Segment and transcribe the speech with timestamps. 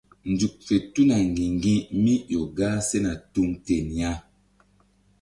[0.31, 0.53] Nzuk
[0.93, 4.11] tuna ŋgi̧ŋgi̧mí ƴo gah sena tuŋ ten ya.